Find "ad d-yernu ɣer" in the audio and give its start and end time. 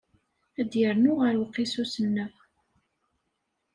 0.59-1.33